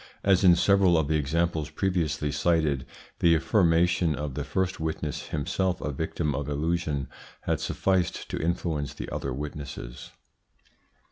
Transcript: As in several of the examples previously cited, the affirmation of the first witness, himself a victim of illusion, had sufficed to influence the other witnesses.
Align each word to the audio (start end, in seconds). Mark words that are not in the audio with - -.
As 0.23 0.43
in 0.43 0.55
several 0.55 0.97
of 0.97 1.09
the 1.09 1.15
examples 1.15 1.69
previously 1.69 2.31
cited, 2.31 2.87
the 3.19 3.35
affirmation 3.35 4.15
of 4.15 4.33
the 4.33 4.43
first 4.43 4.79
witness, 4.79 5.27
himself 5.27 5.79
a 5.79 5.91
victim 5.91 6.33
of 6.33 6.49
illusion, 6.49 7.07
had 7.41 7.59
sufficed 7.59 8.27
to 8.31 8.41
influence 8.41 8.95
the 8.95 9.07
other 9.11 9.31
witnesses. 9.31 10.09